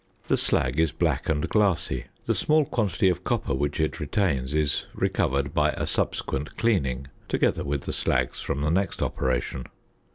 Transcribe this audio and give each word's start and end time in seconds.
The 0.29 0.35
slag 0.35 0.79
is 0.79 0.91
black 0.91 1.29
and 1.29 1.47
glassy. 1.47 2.05
The 2.25 2.33
small 2.33 2.65
quantity 2.65 3.07
of 3.09 3.23
copper 3.23 3.53
which 3.53 3.79
it 3.79 3.99
retains 3.99 4.51
is 4.51 4.87
recovered 4.95 5.53
by 5.53 5.73
a 5.73 5.85
subsequent 5.85 6.57
"cleaning," 6.57 7.05
together 7.27 7.63
with 7.63 7.83
the 7.83 7.91
slags 7.91 8.43
from 8.43 8.61
the 8.61 8.71
next 8.71 9.03
operation. 9.03 9.65